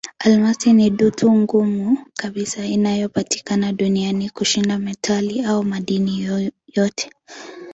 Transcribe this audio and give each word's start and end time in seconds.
Almasi 0.19 0.73
ni 0.73 0.89
dutu 0.89 1.31
ngumu 1.33 1.97
kabisa 2.17 2.65
inayopatikana 2.65 3.73
duniani 3.73 4.29
kushinda 4.29 4.77
metali 4.77 5.45
au 5.45 5.63
madini 5.63 6.27
yote. 6.73 7.09